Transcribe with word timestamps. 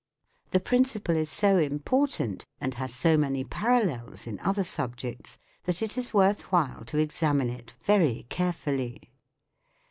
The 0.49 0.59
principle 0.59 1.15
is 1.15 1.29
so 1.29 1.59
important, 1.59 2.43
and 2.59 2.73
has 2.73 2.91
so 2.91 3.17
many 3.17 3.43
parallels 3.43 4.25
in 4.25 4.39
other 4.39 4.41
94 4.41 4.41
THE 4.41 4.41
WORLD 4.47 4.57
OF 4.57 4.65
SOUND 4.65 4.65
subjects, 4.65 5.39
that 5.65 5.81
it 5.83 5.95
is 5.95 6.11
worth 6.11 6.51
while 6.51 6.83
to 6.85 6.97
examine 6.97 7.51
it 7.51 7.69
very 7.69 8.25
carefully. 8.29 9.11